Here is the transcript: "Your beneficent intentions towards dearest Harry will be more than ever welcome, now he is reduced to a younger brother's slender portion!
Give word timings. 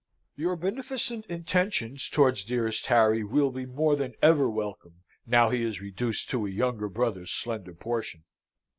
"Your 0.35 0.55
beneficent 0.55 1.27
intentions 1.27 2.09
towards 2.09 2.43
dearest 2.43 2.87
Harry 2.87 3.23
will 3.23 3.51
be 3.51 3.67
more 3.67 3.95
than 3.95 4.15
ever 4.19 4.49
welcome, 4.49 5.03
now 5.27 5.49
he 5.51 5.61
is 5.61 5.79
reduced 5.79 6.27
to 6.31 6.47
a 6.47 6.49
younger 6.49 6.89
brother's 6.89 7.29
slender 7.29 7.75
portion! 7.75 8.23